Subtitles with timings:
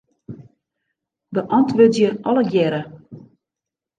[1.39, 2.79] Beäntwurdzje allegearre.